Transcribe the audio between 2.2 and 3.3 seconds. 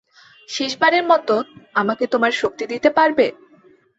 শক্তি দিতে পারবে?